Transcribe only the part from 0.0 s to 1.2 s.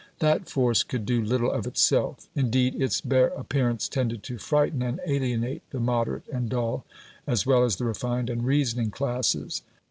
That force could